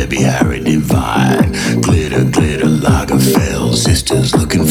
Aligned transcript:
Debbie 0.00 0.22
Harry 0.22 0.60
Divine. 0.60 1.52
Glitter, 1.82 2.24
glitter, 2.24 2.66
Lagerfeld. 2.66 3.76
Sisters 3.76 4.34
looking 4.34 4.64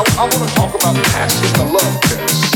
I, 0.00 0.02
I 0.16 0.22
want 0.22 0.48
to 0.48 0.54
talk 0.54 0.74
about 0.74 0.94
the 0.94 1.02
passion, 1.02 1.52
the 1.52 1.72
love 1.72 2.00
test. 2.00 2.49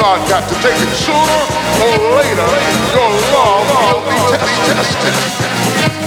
God 0.00 0.26
got 0.30 0.48
to 0.48 0.54
take 0.62 0.80
it. 0.80 0.88
Sooner 0.96 1.40
or 1.84 1.96
later, 2.16 2.48
your 2.96 3.10
love 3.36 3.68
will 3.68 4.00
be 4.08 4.16
tested. 4.72 5.99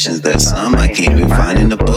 definitions 0.00 0.20
that 0.22 0.40
some 0.40 0.74
I 0.76 0.88
can't 0.88 1.18
even 1.18 1.28
find 1.28 1.58
in 1.58 1.68
the 1.68 1.76
book. 1.76 1.89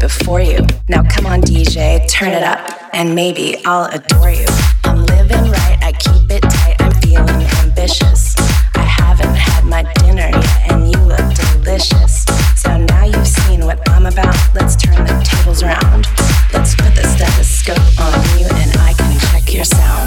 Before 0.00 0.40
you. 0.40 0.66
Now 0.88 1.02
come 1.02 1.26
on, 1.26 1.42
DJ, 1.42 2.08
turn 2.08 2.30
it 2.30 2.42
up, 2.42 2.58
and 2.92 3.14
maybe 3.14 3.62
I'll 3.64 3.86
adore 3.92 4.30
you. 4.30 4.46
I'm 4.84 5.04
living 5.04 5.50
right, 5.52 5.78
I 5.82 5.92
keep 5.92 6.30
it 6.30 6.42
tight, 6.42 6.76
I'm 6.80 6.92
feeling 7.02 7.46
ambitious. 7.62 8.34
I 8.74 8.82
haven't 8.82 9.36
had 9.36 9.64
my 9.64 9.82
dinner 10.00 10.30
yet, 10.32 10.72
and 10.72 10.90
you 10.90 10.98
look 11.04 11.26
delicious. 11.34 12.24
So 12.56 12.78
now 12.78 13.04
you've 13.04 13.28
seen 13.28 13.64
what 13.66 13.78
I'm 13.90 14.06
about, 14.06 14.36
let's 14.54 14.74
turn 14.74 15.04
the 15.04 15.20
tables 15.22 15.62
around. 15.62 16.08
Let's 16.52 16.74
put 16.74 16.94
the 16.96 17.04
stethoscope 17.04 17.78
on 18.00 18.16
you, 18.40 18.46
and 18.48 18.72
I 18.80 18.94
can 18.94 19.20
check 19.30 19.52
your 19.52 19.64
sound, 19.64 19.99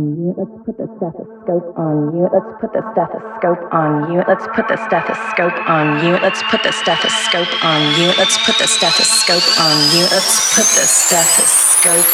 on 0.00 0.16
you. 0.16 0.34
Let's 0.36 0.56
put 0.64 0.76
the 0.78 0.88
stethoscope 0.96 1.76
on 1.76 2.16
you. 2.16 2.28
Let's 2.32 2.52
put 2.60 2.72
the 2.72 2.82
stethoscope 2.92 3.72
on 3.72 4.12
you. 4.12 4.22
Let's 4.26 4.46
put 4.54 4.68
the 4.68 4.76
stethoscope 4.76 5.68
on 5.68 6.04
you. 6.04 6.12
Let's 6.16 6.42
put 6.50 6.62
the 6.62 6.72
stethoscope 6.72 7.64
on 7.64 7.80
you. 8.00 8.08
Let's 8.16 8.38
put 8.44 8.56
the 8.58 8.66
stethoscope 8.66 9.48
on 9.60 9.76
you. 9.94 10.04
Let's 10.08 10.40
put 10.54 10.68
the 10.76 10.86
stethoscope. 10.88 12.08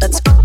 Let's 0.00 0.20
let's 0.20 0.41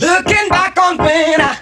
looking 0.00 0.48
back 0.48 0.76
on 0.78 0.98
when 0.98 1.40
I 1.40 1.61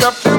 up 0.00 0.31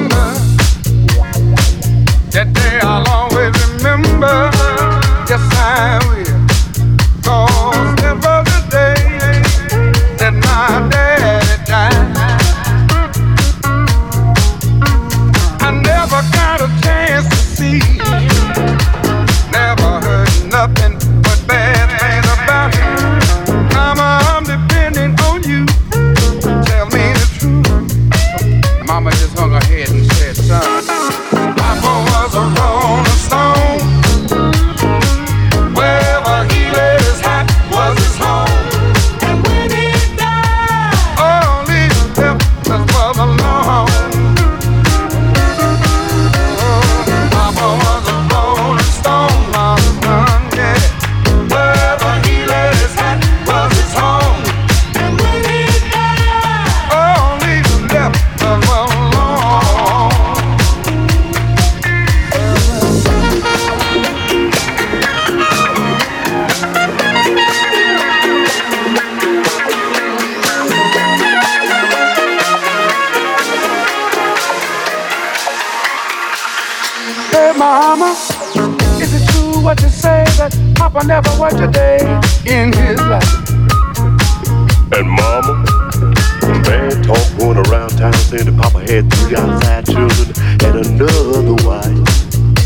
going 87.54 87.70
around 87.70 87.90
town 87.90 88.12
saying 88.14 88.44
that 88.46 88.56
Papa 88.60 88.80
had 88.80 89.12
three 89.14 89.36
outside 89.36 89.86
children 89.86 90.28
and 90.64 90.86
another 90.86 91.54
wife. 91.66 91.86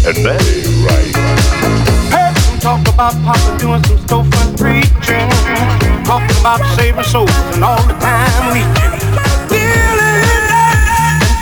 And 0.07 0.17
that 0.25 0.41
ain't 0.41 0.87
right. 0.87 1.13
Heard 2.13 2.37
some 2.39 2.59
talk 2.59 2.95
about 2.95 3.13
Papa 3.25 3.59
doing 3.59 3.83
some 3.85 3.99
storefront 4.07 4.57
preaching. 4.57 5.29
Talking 6.05 6.37
about 6.41 6.61
saving 6.77 7.05
souls 7.05 7.31
and 7.53 7.65
all 7.65 7.83
the 7.83 7.95
time 8.01 8.55
reaching. 8.55 8.93
Dealing, 9.49 10.25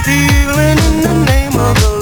dealing 0.05 0.79
in 0.87 0.95
the 1.03 1.15
name 1.27 1.55
of 1.55 1.75
the 1.81 1.96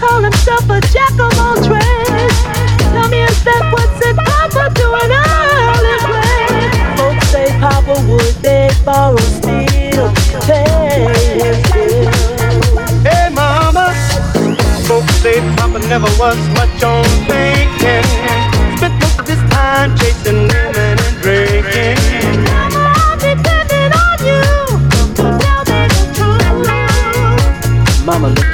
call 0.00 0.22
himself 0.22 0.64
a 0.70 0.80
jack 0.92 1.12
of 1.20 1.32
all 1.38 1.56
trades. 1.60 2.38
Tell 2.92 3.08
me 3.08 3.20
instead, 3.20 3.62
what's 3.72 4.00
it 4.00 4.16
Papa 4.16 4.72
doing 4.74 5.12
early 5.12 5.96
play? 6.08 6.46
Folks 6.96 7.26
say 7.28 7.46
Papa 7.60 7.94
would 8.08 8.34
they 8.40 8.70
borrow, 8.84 9.16
steal, 9.38 10.08
pay, 10.48 10.64
and. 11.48 11.60
Hey, 13.06 13.28
Mama. 13.30 13.92
Folks 14.88 15.14
say 15.22 15.38
Papa 15.56 15.78
never 15.92 16.10
was 16.18 16.40
much 16.58 16.82
on 16.82 17.04
thinking. 17.28 18.06
Spent 18.76 18.94
most 19.02 19.20
of 19.20 19.28
his 19.28 19.42
time 19.52 19.94
chasing 19.98 20.48
women 20.48 20.96
and 21.06 21.16
drinking. 21.20 21.98
I'm 22.48 22.80
Mama, 28.06 28.28
look 28.30 28.49